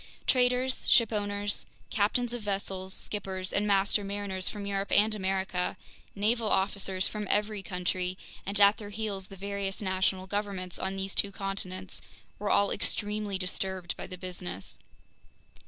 [0.25, 5.77] Traders, shipowners, captains of vessels, skippers, and master mariners from Europe and America,
[6.15, 11.13] naval officers from every country, and at their heels the various national governments on these
[11.13, 12.01] two continents,
[12.39, 14.79] were all extremely disturbed by the business.